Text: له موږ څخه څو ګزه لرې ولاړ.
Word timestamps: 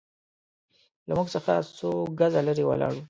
له 1.07 1.13
موږ 1.17 1.27
څخه 1.35 1.53
څو 1.79 1.89
ګزه 2.19 2.41
لرې 2.47 2.63
ولاړ. 2.67 2.93